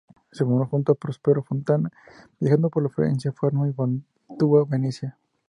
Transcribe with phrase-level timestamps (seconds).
[0.31, 1.91] Se formó junto a Prospero Fontana,
[2.39, 5.15] viajando por Florencia, Parma, Mantua y Venecia.